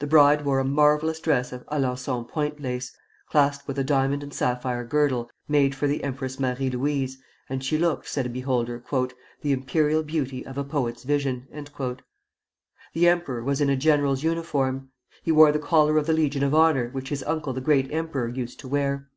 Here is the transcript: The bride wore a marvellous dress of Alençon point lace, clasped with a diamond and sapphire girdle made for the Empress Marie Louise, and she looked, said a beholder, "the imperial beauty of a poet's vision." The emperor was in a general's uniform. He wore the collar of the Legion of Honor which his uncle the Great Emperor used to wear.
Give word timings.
The 0.00 0.06
bride 0.06 0.44
wore 0.44 0.58
a 0.58 0.64
marvellous 0.66 1.20
dress 1.20 1.52
of 1.54 1.64
Alençon 1.68 2.28
point 2.28 2.60
lace, 2.60 2.94
clasped 3.30 3.66
with 3.66 3.78
a 3.78 3.82
diamond 3.82 4.22
and 4.22 4.34
sapphire 4.34 4.84
girdle 4.84 5.30
made 5.48 5.74
for 5.74 5.86
the 5.86 6.04
Empress 6.04 6.38
Marie 6.38 6.68
Louise, 6.68 7.16
and 7.48 7.64
she 7.64 7.78
looked, 7.78 8.06
said 8.10 8.26
a 8.26 8.28
beholder, 8.28 8.84
"the 9.40 9.52
imperial 9.52 10.02
beauty 10.02 10.44
of 10.44 10.58
a 10.58 10.64
poet's 10.64 11.02
vision." 11.04 11.48
The 12.92 13.08
emperor 13.08 13.42
was 13.42 13.62
in 13.62 13.70
a 13.70 13.76
general's 13.76 14.22
uniform. 14.22 14.90
He 15.22 15.32
wore 15.32 15.50
the 15.50 15.58
collar 15.58 15.96
of 15.96 16.06
the 16.06 16.12
Legion 16.12 16.42
of 16.44 16.54
Honor 16.54 16.90
which 16.90 17.08
his 17.08 17.22
uncle 17.22 17.54
the 17.54 17.62
Great 17.62 17.90
Emperor 17.90 18.28
used 18.28 18.60
to 18.60 18.68
wear. 18.68 19.08